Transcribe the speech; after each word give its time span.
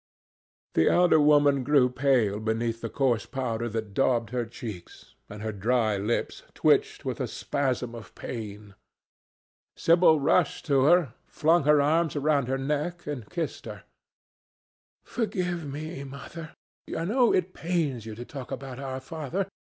The 0.73 0.89
elder 0.89 1.19
woman 1.19 1.63
grew 1.63 1.87
pale 1.87 2.39
beneath 2.39 2.81
the 2.81 2.89
coarse 2.89 3.27
powder 3.27 3.69
that 3.69 3.93
daubed 3.93 4.31
her 4.31 4.47
cheeks, 4.47 5.13
and 5.29 5.43
her 5.43 5.51
dry 5.51 5.95
lips 5.95 6.41
twitched 6.55 7.05
with 7.05 7.19
a 7.21 7.27
spasm 7.27 7.93
of 7.93 8.15
pain. 8.15 8.73
Sybil 9.77 10.19
rushed 10.19 10.65
to 10.65 10.85
her, 10.85 11.13
flung 11.27 11.65
her 11.65 11.79
arms 11.83 12.15
round 12.15 12.47
her 12.47 12.57
neck, 12.57 13.05
and 13.05 13.29
kissed 13.29 13.67
her. 13.67 13.83
"Forgive 15.03 15.67
me, 15.71 16.03
Mother. 16.03 16.55
I 16.97 17.05
know 17.05 17.31
it 17.31 17.53
pains 17.53 18.07
you 18.07 18.15
to 18.15 18.25
talk 18.25 18.49
about 18.51 18.79
our 18.79 18.99
father. 18.99 19.47